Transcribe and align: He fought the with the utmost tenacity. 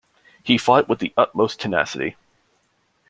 He 0.43 0.57
fought 0.57 0.87
the 0.87 0.89
with 0.89 0.97
the 0.97 1.13
utmost 1.15 1.59
tenacity. 1.59 2.15